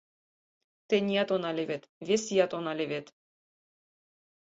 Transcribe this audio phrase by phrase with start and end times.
[0.89, 3.07] Теният она левед, вес ият она левед